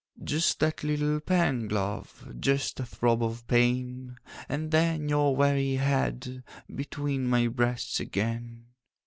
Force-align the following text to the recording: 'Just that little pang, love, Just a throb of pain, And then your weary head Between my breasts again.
'Just 0.23 0.59
that 0.59 0.83
little 0.83 1.19
pang, 1.19 1.67
love, 1.67 2.33
Just 2.39 2.79
a 2.79 2.85
throb 2.87 3.21
of 3.21 3.45
pain, 3.45 4.15
And 4.49 4.71
then 4.71 5.07
your 5.09 5.35
weary 5.35 5.75
head 5.75 6.43
Between 6.75 7.27
my 7.27 7.45
breasts 7.45 7.99
again. 7.99 8.65